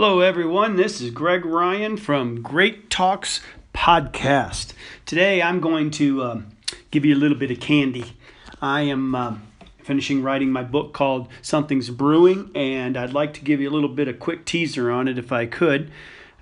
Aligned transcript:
Hello, 0.00 0.20
everyone. 0.20 0.76
This 0.76 1.00
is 1.00 1.10
Greg 1.10 1.44
Ryan 1.44 1.96
from 1.96 2.40
Great 2.40 2.88
Talks 2.88 3.40
Podcast. 3.74 4.72
Today, 5.04 5.42
I'm 5.42 5.58
going 5.58 5.90
to 5.90 6.22
um, 6.22 6.46
give 6.92 7.04
you 7.04 7.16
a 7.16 7.18
little 7.18 7.36
bit 7.36 7.50
of 7.50 7.58
candy. 7.58 8.16
I 8.62 8.82
am 8.82 9.16
um, 9.16 9.42
finishing 9.82 10.22
writing 10.22 10.52
my 10.52 10.62
book 10.62 10.92
called 10.92 11.26
Something's 11.42 11.90
Brewing, 11.90 12.52
and 12.54 12.96
I'd 12.96 13.12
like 13.12 13.34
to 13.34 13.40
give 13.40 13.60
you 13.60 13.68
a 13.68 13.74
little 13.74 13.88
bit 13.88 14.06
of 14.06 14.20
quick 14.20 14.44
teaser 14.44 14.88
on 14.88 15.08
it 15.08 15.18
if 15.18 15.32
I 15.32 15.46
could 15.46 15.90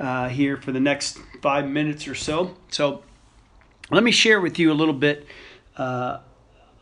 uh, 0.00 0.30
here 0.30 0.56
for 0.56 0.72
the 0.72 0.80
next 0.80 1.18
five 1.42 1.68
minutes 1.68 2.08
or 2.08 2.14
so. 2.14 2.56
So, 2.70 3.02
let 3.90 4.02
me 4.02 4.12
share 4.12 4.40
with 4.40 4.58
you 4.58 4.72
a 4.72 4.78
little 4.80 4.94
bit 4.94 5.26
uh, 5.76 6.20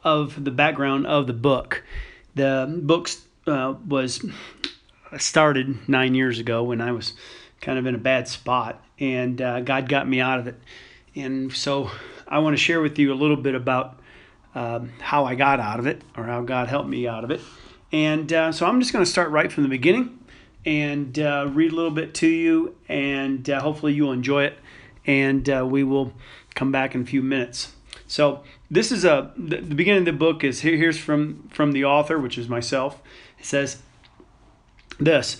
of 0.05 0.45
the 0.45 0.53
background 0.53 1.09
of 1.09 1.27
the 1.27 1.33
book. 1.33 1.83
The 2.37 2.73
book 2.81 3.11
uh, 3.49 3.75
was 3.89 4.25
started 5.19 5.89
nine 5.89 6.15
years 6.15 6.39
ago 6.39 6.63
when 6.63 6.81
I 6.81 6.93
was 6.93 7.15
kind 7.61 7.79
of 7.79 7.87
in 7.87 7.95
a 7.95 7.99
bad 7.99 8.29
spot, 8.29 8.83
and 8.99 9.41
uh, 9.41 9.61
God 9.61 9.89
got 9.89 10.09
me 10.09 10.21
out 10.21 10.39
of 10.39 10.47
it. 10.47 10.61
And 11.15 11.53
so 11.53 11.91
I 12.29 12.39
want 12.39 12.57
to 12.57 12.63
share 12.63 12.81
with 12.81 12.99
you 12.99 13.13
a 13.13 13.15
little 13.15 13.37
bit 13.37 13.55
about 13.55 13.99
um, 14.55 14.93
how 15.01 15.25
I 15.25 15.35
got 15.35 15.61
out 15.61 15.79
of 15.79 15.87
it, 15.87 16.03
or 16.17 16.25
how 16.25 16.43
God 16.43 16.69
helped 16.69 16.89
me 16.89 17.07
out 17.07 17.25
of 17.25 17.31
it. 17.31 17.41
And 17.93 18.33
uh, 18.33 18.53
so 18.53 18.67
I'm 18.67 18.81
just 18.81 18.93
going 18.93 19.05
to 19.05 19.11
start 19.11 19.31
right 19.31 19.51
from 19.51 19.65
the 19.65 19.69
beginning 19.69 20.19
and 20.65 21.19
uh, 21.19 21.49
read 21.51 21.73
a 21.73 21.75
little 21.75 21.91
bit 21.91 22.15
to 22.15 22.27
you, 22.27 22.77
and 22.89 23.49
uh, 23.49 23.61
hopefully 23.61 23.93
you'll 23.93 24.13
enjoy 24.13 24.45
it. 24.45 24.59
And 25.07 25.49
uh, 25.49 25.67
we 25.69 25.83
will 25.83 26.13
come 26.55 26.71
back 26.71 26.95
in 26.95 27.03
a 27.03 27.05
few 27.05 27.23
minutes. 27.23 27.73
So 28.07 28.43
this 28.71 28.93
is 28.93 29.05
a 29.05 29.33
the, 29.37 29.57
the 29.57 29.75
beginning 29.75 30.01
of 30.01 30.07
the 30.07 30.13
book 30.13 30.45
is 30.45 30.61
here, 30.61 30.77
here's 30.77 30.99
from 30.99 31.49
from 31.51 31.73
the 31.73 31.85
author, 31.85 32.19
which 32.19 32.37
is 32.37 32.49
myself. 32.49 33.01
It 33.39 33.47
says 33.47 33.83
this. 35.01 35.39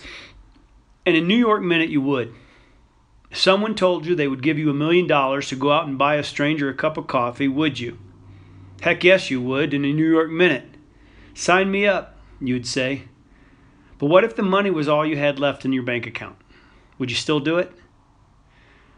In 1.05 1.15
a 1.15 1.21
New 1.21 1.37
York 1.37 1.61
minute, 1.61 1.89
you 1.89 2.01
would. 2.01 2.33
Someone 3.31 3.75
told 3.75 4.05
you 4.05 4.13
they 4.13 4.27
would 4.27 4.43
give 4.43 4.57
you 4.57 4.69
a 4.69 4.73
million 4.73 5.07
dollars 5.07 5.47
to 5.49 5.55
go 5.55 5.71
out 5.71 5.87
and 5.87 5.97
buy 5.97 6.15
a 6.15 6.23
stranger 6.23 6.69
a 6.69 6.73
cup 6.73 6.97
of 6.97 7.07
coffee, 7.07 7.47
would 7.47 7.79
you? 7.79 7.97
Heck 8.81 9.03
yes, 9.03 9.31
you 9.31 9.41
would 9.41 9.73
in 9.73 9.85
a 9.85 9.93
New 9.93 10.09
York 10.09 10.29
minute. 10.29 10.65
Sign 11.33 11.71
me 11.71 11.85
up, 11.87 12.17
you'd 12.41 12.67
say. 12.67 13.03
But 13.99 14.07
what 14.07 14.23
if 14.23 14.35
the 14.35 14.43
money 14.43 14.69
was 14.69 14.89
all 14.89 15.05
you 15.05 15.15
had 15.15 15.39
left 15.39 15.63
in 15.63 15.71
your 15.71 15.83
bank 15.83 16.05
account? 16.05 16.35
Would 16.97 17.09
you 17.09 17.15
still 17.15 17.39
do 17.39 17.57
it? 17.57 17.71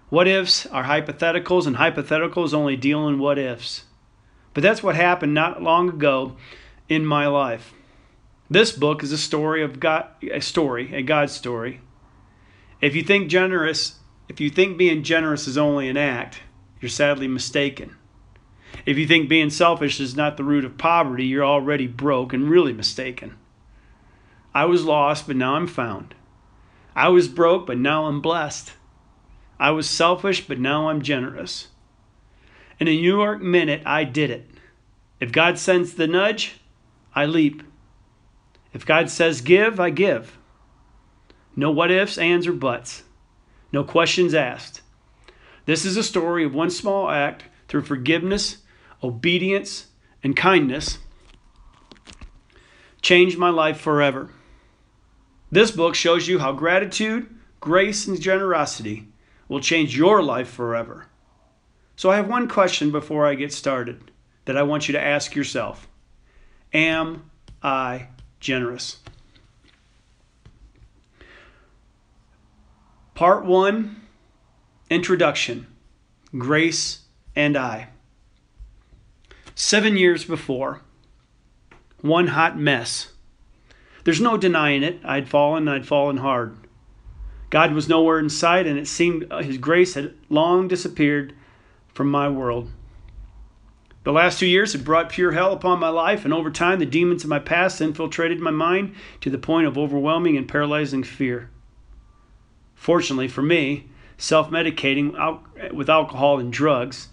What 0.09 0.27
ifs 0.27 0.65
are 0.67 0.85
hypotheticals, 0.85 1.67
and 1.67 1.75
hypotheticals 1.75 2.53
only 2.53 2.75
deal 2.75 3.07
in 3.07 3.19
what 3.19 3.37
ifs. 3.37 3.83
But 4.53 4.63
that's 4.63 4.83
what 4.83 4.95
happened 4.95 5.33
not 5.33 5.61
long 5.61 5.89
ago 5.89 6.37
in 6.87 7.05
my 7.05 7.27
life. 7.27 7.73
This 8.53 8.71
book 8.71 9.01
is 9.01 9.11
a 9.11 9.17
story 9.17 9.63
of 9.63 9.79
God, 9.79 10.09
a 10.31 10.39
story, 10.39 10.93
a 10.93 11.01
God 11.01 11.31
story. 11.31 11.81
If 12.81 12.95
you 12.95 13.01
think 13.01 13.27
generous, 13.27 13.97
if 14.29 14.39
you 14.39 14.51
think 14.51 14.77
being 14.77 15.01
generous 15.01 15.47
is 15.47 15.57
only 15.57 15.89
an 15.89 15.97
act, 15.97 16.41
you're 16.79 16.87
sadly 16.87 17.27
mistaken. 17.27 17.95
If 18.85 18.95
you 18.95 19.07
think 19.07 19.27
being 19.27 19.49
selfish 19.49 19.99
is 19.99 20.15
not 20.15 20.37
the 20.37 20.43
root 20.43 20.65
of 20.65 20.77
poverty, 20.77 21.25
you're 21.25 21.43
already 21.43 21.87
broke 21.87 22.31
and 22.31 22.47
really 22.47 22.73
mistaken. 22.73 23.37
I 24.53 24.65
was 24.65 24.85
lost, 24.85 25.25
but 25.25 25.35
now 25.35 25.55
I'm 25.55 25.65
found. 25.65 26.13
I 26.95 27.09
was 27.09 27.27
broke, 27.27 27.65
but 27.65 27.79
now 27.79 28.05
I'm 28.05 28.21
blessed. 28.21 28.73
I 29.59 29.71
was 29.71 29.89
selfish, 29.89 30.47
but 30.47 30.59
now 30.59 30.89
I'm 30.89 31.01
generous. 31.01 31.69
In 32.79 32.87
a 32.87 32.91
New 32.91 33.17
York 33.17 33.41
minute, 33.41 33.81
I 33.83 34.03
did 34.03 34.29
it. 34.29 34.47
If 35.19 35.31
God 35.31 35.57
sends 35.57 35.95
the 35.95 36.05
nudge, 36.05 36.59
I 37.15 37.25
leap. 37.25 37.63
If 38.73 38.85
God 38.85 39.09
says 39.09 39.41
give, 39.41 39.79
I 39.79 39.89
give. 39.89 40.37
No 41.55 41.71
what 41.71 41.91
ifs, 41.91 42.17
ands, 42.17 42.47
or 42.47 42.53
buts. 42.53 43.03
No 43.71 43.83
questions 43.83 44.33
asked. 44.33 44.81
This 45.65 45.85
is 45.85 45.97
a 45.97 46.03
story 46.03 46.43
of 46.43 46.53
one 46.53 46.69
small 46.69 47.09
act 47.09 47.45
through 47.67 47.83
forgiveness, 47.83 48.57
obedience, 49.03 49.87
and 50.23 50.35
kindness 50.35 50.97
changed 53.01 53.37
my 53.37 53.49
life 53.49 53.79
forever. 53.79 54.29
This 55.51 55.71
book 55.71 55.93
shows 55.93 56.27
you 56.27 56.39
how 56.39 56.53
gratitude, 56.53 57.29
grace, 57.59 58.07
and 58.07 58.19
generosity 58.19 59.09
will 59.47 59.59
change 59.59 59.95
your 59.95 60.23
life 60.23 60.49
forever. 60.49 61.05
So 61.95 62.09
I 62.09 62.15
have 62.15 62.27
one 62.27 62.47
question 62.47 62.91
before 62.91 63.27
I 63.27 63.35
get 63.35 63.53
started 63.53 64.11
that 64.45 64.57
I 64.57 64.63
want 64.63 64.87
you 64.87 64.93
to 64.93 65.03
ask 65.03 65.35
yourself 65.35 65.87
Am 66.73 67.29
I 67.61 68.07
generous. 68.43 68.97
Part 73.15 73.45
1 73.45 74.01
Introduction 74.89 75.65
Grace 76.37 76.99
and 77.35 77.55
I. 77.55 77.87
Seven 79.55 79.97
years 79.97 80.25
before, 80.25 80.81
one 82.01 82.27
hot 82.27 82.59
mess. 82.59 83.13
There's 84.03 84.19
no 84.19 84.35
denying 84.35 84.83
it. 84.83 84.99
I'd 85.05 85.29
fallen 85.29 85.67
I'd 85.67 85.87
fallen 85.87 86.17
hard. 86.17 86.57
God 87.49 87.73
was 87.73 87.87
nowhere 87.87 88.19
in 88.19 88.29
sight, 88.29 88.67
and 88.67 88.77
it 88.77 88.87
seemed 88.87 89.25
uh, 89.31 89.41
His 89.41 89.57
grace 89.57 89.93
had 89.93 90.15
long 90.29 90.67
disappeared 90.67 91.33
from 91.93 92.09
my 92.11 92.27
world. 92.27 92.69
The 94.03 94.11
last 94.11 94.39
two 94.39 94.47
years 94.47 94.73
had 94.73 94.83
brought 94.83 95.09
pure 95.09 95.31
hell 95.31 95.53
upon 95.53 95.79
my 95.79 95.89
life, 95.89 96.25
and 96.25 96.33
over 96.33 96.51
time, 96.51 96.79
the 96.79 96.85
demons 96.85 97.23
of 97.23 97.29
my 97.29 97.39
past 97.39 97.79
infiltrated 97.79 98.39
my 98.39 98.51
mind 98.51 98.95
to 99.21 99.29
the 99.29 99.37
point 99.37 99.65
of 99.65 99.77
overwhelming 99.77 100.35
and 100.35 100.47
paralyzing 100.47 101.03
fear. 101.03 101.49
Fortunately 102.75 103.29
for 103.29 103.41
me, 103.41 103.87
self-medicating 104.17 105.73
with 105.73 105.89
alcohol 105.89 106.39
and 106.39 106.51
drugs 106.51 107.07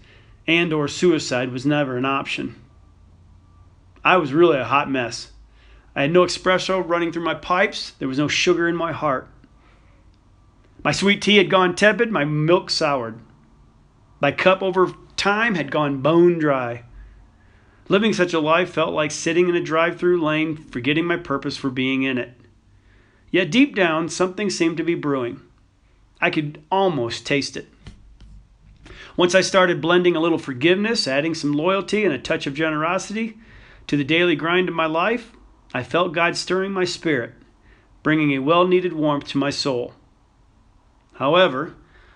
and 0.48 0.72
or 0.72 0.88
suicide 0.88 1.52
was 1.52 1.64
never 1.64 1.96
an 1.96 2.04
option. 2.04 2.56
I 4.02 4.16
was 4.16 4.32
really 4.32 4.58
a 4.58 4.64
hot 4.64 4.90
mess. 4.90 5.30
I 5.94 6.02
had 6.02 6.12
no 6.12 6.24
espresso 6.24 6.82
running 6.86 7.12
through 7.12 7.24
my 7.24 7.34
pipes. 7.34 7.92
There 7.98 8.08
was 8.08 8.18
no 8.18 8.26
sugar 8.26 8.68
in 8.68 8.74
my 8.74 8.92
heart. 8.92 9.28
My 10.82 10.90
sweet 10.92 11.22
tea 11.22 11.36
had 11.36 11.50
gone 11.50 11.76
tepid, 11.76 12.10
my 12.10 12.24
milk 12.24 12.70
soured. 12.70 13.20
My 14.20 14.32
cup 14.32 14.62
over 14.62 14.92
time 15.20 15.54
had 15.54 15.70
gone 15.70 16.00
bone 16.00 16.38
dry. 16.38 16.82
Living 17.90 18.14
such 18.14 18.32
a 18.32 18.40
life 18.40 18.70
felt 18.70 18.94
like 18.94 19.10
sitting 19.10 19.50
in 19.50 19.54
a 19.54 19.60
drive 19.60 19.98
through 19.98 20.22
lane, 20.22 20.56
forgetting 20.56 21.04
my 21.04 21.16
purpose 21.18 21.58
for 21.58 21.68
being 21.68 22.04
in 22.04 22.16
it. 22.16 22.32
Yet 23.30 23.50
deep 23.50 23.76
down, 23.76 24.08
something 24.08 24.48
seemed 24.48 24.78
to 24.78 24.82
be 24.82 24.94
brewing. 24.94 25.42
I 26.22 26.30
could 26.30 26.62
almost 26.70 27.26
taste 27.26 27.54
it. 27.58 27.68
Once 29.14 29.34
I 29.34 29.42
started 29.42 29.82
blending 29.82 30.16
a 30.16 30.20
little 30.20 30.38
forgiveness, 30.38 31.06
adding 31.06 31.34
some 31.34 31.52
loyalty 31.52 32.02
and 32.02 32.14
a 32.14 32.18
touch 32.18 32.46
of 32.46 32.54
generosity 32.54 33.36
to 33.88 33.98
the 33.98 34.04
daily 34.04 34.36
grind 34.36 34.70
of 34.70 34.74
my 34.74 34.86
life, 34.86 35.32
I 35.74 35.82
felt 35.82 36.14
God 36.14 36.34
stirring 36.34 36.72
my 36.72 36.84
spirit, 36.84 37.34
bringing 38.02 38.32
a 38.32 38.38
well 38.38 38.66
needed 38.66 38.94
warmth 38.94 39.26
to 39.28 39.38
my 39.38 39.50
soul. 39.50 39.92
However, 41.14 41.74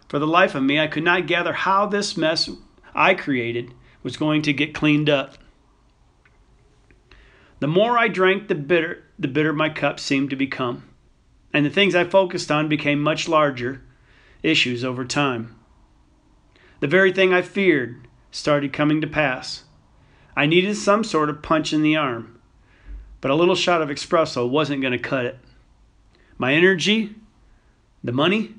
for 0.08 0.18
the 0.18 0.26
life 0.26 0.54
of 0.54 0.62
me, 0.62 0.80
I 0.80 0.86
could 0.86 1.04
not 1.04 1.26
gather 1.26 1.52
how 1.52 1.84
this 1.84 2.16
mess 2.16 2.48
I 2.94 3.14
created 3.14 3.74
was 4.02 4.16
going 4.16 4.42
to 4.42 4.52
get 4.52 4.74
cleaned 4.74 5.10
up. 5.10 5.38
The 7.60 7.66
more 7.66 7.98
I 7.98 8.08
drank, 8.08 8.48
the 8.48 8.54
bitter 8.54 9.04
the 9.18 9.28
bitter 9.28 9.52
my 9.52 9.68
cup 9.68 10.00
seemed 10.00 10.30
to 10.30 10.36
become, 10.36 10.84
and 11.52 11.64
the 11.64 11.70
things 11.70 11.94
I 11.94 12.04
focused 12.04 12.50
on 12.50 12.68
became 12.68 13.00
much 13.00 13.28
larger 13.28 13.82
issues 14.42 14.84
over 14.84 15.04
time. 15.04 15.54
The 16.80 16.88
very 16.88 17.12
thing 17.12 17.32
I 17.32 17.42
feared 17.42 18.06
started 18.30 18.72
coming 18.72 19.00
to 19.00 19.06
pass. 19.06 19.64
I 20.36 20.46
needed 20.46 20.76
some 20.76 21.04
sort 21.04 21.30
of 21.30 21.42
punch 21.42 21.72
in 21.72 21.82
the 21.82 21.96
arm, 21.96 22.40
but 23.20 23.30
a 23.30 23.36
little 23.36 23.54
shot 23.54 23.80
of 23.80 23.88
espresso 23.88 24.48
wasn't 24.48 24.82
going 24.82 24.92
to 24.92 24.98
cut 24.98 25.24
it. 25.24 25.38
My 26.36 26.52
energy, 26.52 27.14
the 28.02 28.12
money, 28.12 28.54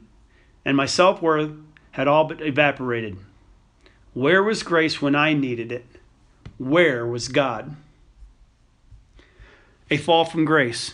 and 0.63 0.77
my 0.77 0.85
self 0.85 1.21
worth 1.21 1.51
had 1.91 2.07
all 2.07 2.23
but 2.23 2.41
evaporated. 2.41 3.17
Where 4.15 4.41
was 4.41 4.63
grace 4.63 5.01
when 5.01 5.13
I 5.13 5.33
needed 5.33 5.73
it? 5.73 5.85
Where 6.57 7.06
was 7.06 7.27
God? 7.27 7.75
A 9.91 9.97
fall 9.97 10.23
from 10.23 10.45
grace. 10.45 10.94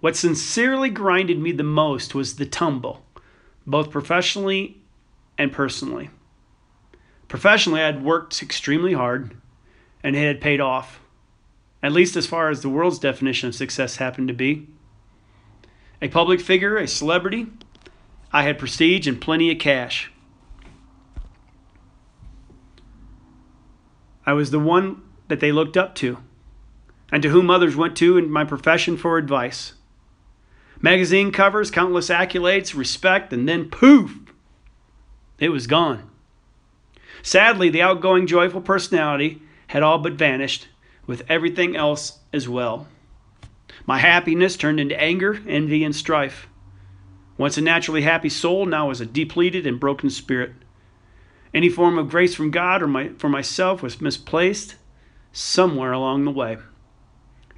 What 0.00 0.16
sincerely 0.16 0.90
grinded 0.90 1.38
me 1.38 1.52
the 1.52 1.62
most 1.62 2.12
was 2.12 2.34
the 2.34 2.46
tumble, 2.46 3.04
both 3.64 3.92
professionally 3.92 4.78
and 5.38 5.52
personally. 5.52 6.10
Professionally, 7.28 7.80
I 7.80 7.86
had 7.86 8.02
worked 8.02 8.42
extremely 8.42 8.94
hard 8.94 9.36
and 10.02 10.16
it 10.16 10.26
had 10.26 10.40
paid 10.40 10.60
off, 10.60 10.98
at 11.80 11.92
least 11.92 12.16
as 12.16 12.26
far 12.26 12.50
as 12.50 12.62
the 12.62 12.68
world's 12.68 12.98
definition 12.98 13.50
of 13.50 13.54
success 13.54 13.96
happened 13.96 14.26
to 14.26 14.34
be. 14.34 14.66
A 16.02 16.08
public 16.08 16.40
figure, 16.40 16.76
a 16.76 16.88
celebrity, 16.88 17.46
I 18.32 18.42
had 18.42 18.58
prestige 18.58 19.06
and 19.06 19.20
plenty 19.20 19.52
of 19.52 19.60
cash. 19.60 20.10
I 24.30 24.32
was 24.32 24.52
the 24.52 24.60
one 24.60 25.02
that 25.26 25.40
they 25.40 25.50
looked 25.50 25.76
up 25.76 25.96
to, 25.96 26.18
and 27.10 27.20
to 27.20 27.30
whom 27.30 27.50
others 27.50 27.74
went 27.74 27.96
to 27.96 28.16
in 28.16 28.30
my 28.30 28.44
profession 28.44 28.96
for 28.96 29.18
advice. 29.18 29.72
Magazine 30.80 31.32
covers, 31.32 31.68
countless 31.68 32.10
accolades, 32.10 32.76
respect, 32.76 33.32
and 33.32 33.48
then 33.48 33.68
poof, 33.68 34.20
it 35.40 35.48
was 35.48 35.66
gone. 35.66 36.08
Sadly, 37.22 37.70
the 37.70 37.82
outgoing, 37.82 38.28
joyful 38.28 38.60
personality 38.60 39.42
had 39.66 39.82
all 39.82 39.98
but 39.98 40.12
vanished, 40.12 40.68
with 41.08 41.24
everything 41.28 41.74
else 41.74 42.20
as 42.32 42.48
well. 42.48 42.86
My 43.84 43.98
happiness 43.98 44.56
turned 44.56 44.78
into 44.78 45.00
anger, 45.00 45.40
envy, 45.48 45.82
and 45.82 45.96
strife. 45.96 46.46
Once 47.36 47.58
a 47.58 47.60
naturally 47.60 48.02
happy 48.02 48.28
soul, 48.28 48.64
now 48.64 48.86
was 48.90 49.00
a 49.00 49.06
depleted 49.06 49.66
and 49.66 49.80
broken 49.80 50.08
spirit. 50.08 50.52
Any 51.52 51.68
form 51.68 51.98
of 51.98 52.10
grace 52.10 52.34
from 52.34 52.50
God 52.50 52.82
or 52.82 52.86
my, 52.86 53.08
for 53.18 53.28
myself 53.28 53.82
was 53.82 54.00
misplaced 54.00 54.76
somewhere 55.32 55.92
along 55.92 56.24
the 56.24 56.30
way. 56.30 56.58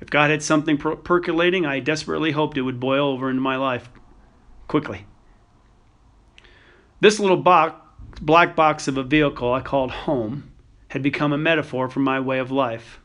If 0.00 0.10
God 0.10 0.30
had 0.30 0.42
something 0.42 0.78
per- 0.78 0.96
percolating, 0.96 1.64
I 1.66 1.80
desperately 1.80 2.32
hoped 2.32 2.56
it 2.56 2.62
would 2.62 2.80
boil 2.80 3.08
over 3.08 3.28
into 3.30 3.42
my 3.42 3.56
life 3.56 3.88
quickly. 4.66 5.06
This 7.00 7.20
little 7.20 7.36
box, 7.36 7.76
black 8.20 8.56
box 8.56 8.88
of 8.88 8.96
a 8.96 9.02
vehicle 9.02 9.52
I 9.52 9.60
called 9.60 9.90
home 9.90 10.50
had 10.88 11.02
become 11.02 11.32
a 11.32 11.38
metaphor 11.38 11.88
for 11.88 12.00
my 12.00 12.18
way 12.20 12.38
of 12.38 12.50
life. 12.50 13.00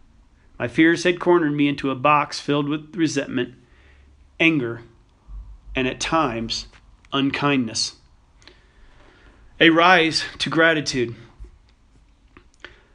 My 0.57 0.67
fears 0.67 1.03
had 1.03 1.19
cornered 1.19 1.53
me 1.53 1.67
into 1.67 1.91
a 1.91 1.95
box 1.95 2.39
filled 2.39 2.67
with 2.67 2.95
resentment, 2.95 3.55
anger, 4.39 4.81
and 5.75 5.87
at 5.87 5.99
times, 5.99 6.67
unkindness. 7.13 7.95
A 9.59 9.71
rise 9.71 10.24
to 10.38 10.51
gratitude. 10.51 11.15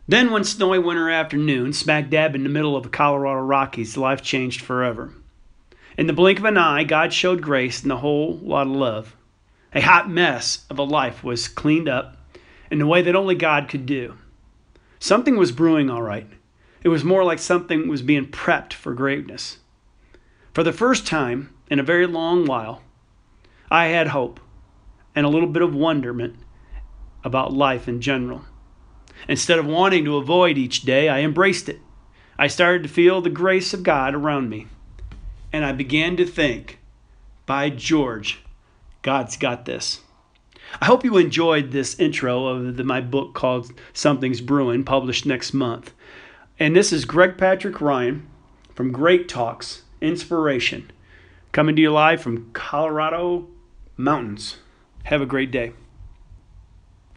Then, 0.06 0.31
one 0.31 0.44
snowy 0.44 0.79
winter 0.79 1.11
afternoon, 1.11 1.73
smack 1.73 2.09
dab 2.09 2.37
in 2.37 2.44
the 2.44 2.49
middle 2.49 2.76
of 2.76 2.85
the 2.85 2.88
Colorado 2.88 3.41
Rockies, 3.41 3.97
life 3.97 4.23
changed 4.23 4.61
forever. 4.61 5.12
In 5.99 6.06
the 6.06 6.12
blink 6.12 6.38
of 6.38 6.44
an 6.44 6.56
eye, 6.56 6.85
God 6.85 7.12
showed 7.12 7.43
grace 7.43 7.82
and 7.82 7.91
a 7.91 7.97
whole 7.97 8.38
lot 8.38 8.69
of 8.69 8.75
love. 8.75 9.17
A 9.75 9.81
hot 9.81 10.09
mess 10.09 10.64
of 10.70 10.79
a 10.79 10.85
life 10.85 11.25
was 11.25 11.49
cleaned 11.49 11.88
up 11.88 12.17
in 12.70 12.79
the 12.79 12.87
way 12.87 13.03
that 13.03 13.17
only 13.17 13.35
God 13.35 13.69
could 13.69 13.85
do. 13.85 14.17
Something 15.00 15.37
was 15.37 15.50
brewing 15.50 15.91
all 15.91 16.03
right. 16.03 16.29
It 16.85 16.91
was 16.91 17.03
more 17.03 17.25
like 17.25 17.41
something 17.41 17.88
was 17.88 18.03
being 18.03 18.26
prepped 18.26 18.73
for 18.73 18.94
greatness. 18.94 19.59
For 20.55 20.62
the 20.62 20.73
first 20.73 21.09
time 21.09 21.53
in 21.69 21.81
a 21.81 21.82
very 21.82 22.06
long 22.06 22.47
while, 22.47 22.82
I 23.69 23.87
had 23.87 24.09
hope 24.09 24.38
and 25.12 25.26
a 25.26 25.29
little 25.29 25.49
bit 25.49 25.62
of 25.62 25.75
wonderment 25.75 26.37
about 27.24 27.52
life 27.52 27.88
in 27.88 28.00
general. 28.00 28.42
Instead 29.28 29.58
of 29.58 29.66
wanting 29.66 30.04
to 30.04 30.16
avoid 30.16 30.58
each 30.58 30.82
day, 30.82 31.08
I 31.08 31.20
embraced 31.20 31.69
it. 31.69 31.80
I 32.38 32.46
started 32.46 32.82
to 32.82 32.88
feel 32.88 33.20
the 33.20 33.30
grace 33.30 33.72
of 33.72 33.82
God 33.82 34.14
around 34.14 34.48
me. 34.48 34.66
And 35.52 35.64
I 35.64 35.72
began 35.72 36.16
to 36.16 36.24
think, 36.24 36.78
by 37.46 37.70
George, 37.70 38.40
God's 39.02 39.36
got 39.36 39.64
this. 39.64 40.00
I 40.80 40.86
hope 40.86 41.04
you 41.04 41.19
enjoyed 41.19 41.70
this 41.70 41.98
intro 41.98 42.46
of 42.46 42.76
the, 42.76 42.84
my 42.84 43.00
book 43.00 43.34
called 43.34 43.72
Something's 43.92 44.40
Brewing, 44.40 44.84
published 44.84 45.26
next 45.26 45.52
month. 45.52 45.92
And 46.58 46.75
this 46.75 46.92
is 46.92 47.04
Greg 47.04 47.36
Patrick 47.36 47.80
Ryan 47.80 48.26
from 48.75 48.92
Great 48.92 49.28
Talks 49.28 49.82
Inspiration, 50.00 50.90
coming 51.52 51.76
to 51.76 51.82
you 51.82 51.92
live 51.92 52.22
from 52.22 52.50
Colorado 52.52 53.48
Mountains. 53.96 54.56
Have 55.04 55.20
a 55.20 55.26
great 55.26 55.50
day. 55.50 55.72